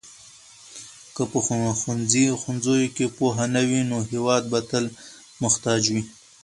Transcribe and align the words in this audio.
که 1.15 1.23
په 1.31 1.37
ښوونځیو 2.41 2.93
کې 2.95 3.05
پوهه 3.17 3.45
نه 3.55 3.61
وي 3.69 3.81
نو 3.91 3.97
هېواد 4.11 4.43
به 4.51 4.59
تل 4.69 4.85
محتاج 5.41 5.81
وي. 5.93 6.03